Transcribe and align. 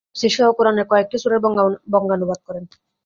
তিনি 0.03 0.11
তফসিরসহ 0.11 0.47
কুরআনের 0.57 0.89
কয়েকটি 0.91 1.15
সুরার 1.21 1.43
বঙ্গানুবাদ 1.93 2.39
প্রকাশ 2.39 2.47
করেন। 2.47 2.63